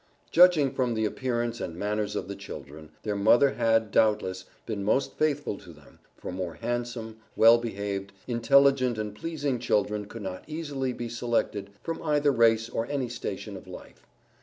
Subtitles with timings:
[0.31, 5.15] Judging from the appearance and manners of the children, their mother had, doubtless, been most
[5.15, 10.91] faithful to them, for more handsome, well behaved, intelligent and pleasing children could not easily
[10.91, 14.01] be selected from either race or any station of life.